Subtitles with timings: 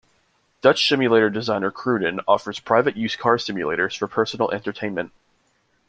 [0.61, 5.11] Dutch simulator designer Cruden offers private use car simulators for personal entertainment.